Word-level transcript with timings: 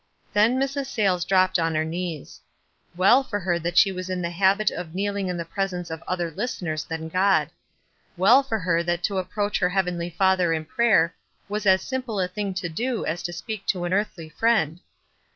Then 0.33 0.59
Mrs. 0.59 0.87
Sayles 0.87 1.23
dropped 1.25 1.59
on 1.59 1.75
her 1.75 1.85
knees. 1.85 2.41
Well 2.95 3.21
for 3.23 3.39
her 3.41 3.59
that 3.59 3.77
she 3.77 3.91
was 3.91 4.09
in 4.09 4.23
the 4.23 4.31
habit 4.31 4.71
of 4.71 4.95
kneel 4.95 5.15
ing 5.15 5.27
in 5.27 5.37
the 5.37 5.45
presence 5.45 5.91
of 5.91 6.01
other 6.07 6.31
listeners 6.31 6.83
than 6.85 7.07
God. 7.07 7.51
Well 8.17 8.41
for 8.41 8.57
her 8.57 8.81
that 8.81 9.03
to 9.03 9.19
approach 9.19 9.59
her 9.59 9.69
heavenly 9.69 10.09
Father 10.09 10.53
in 10.53 10.65
prayer 10.65 11.13
was 11.47 11.67
as 11.67 11.83
simple 11.83 12.19
a 12.19 12.27
thing 12.27 12.55
to 12.55 12.67
do 12.67 13.05
as 13.05 13.21
to 13.21 13.31
speak 13.31 13.67
to 13.67 13.83
an 13.83 13.93
earthly 13.93 14.27
friend. 14.29 14.79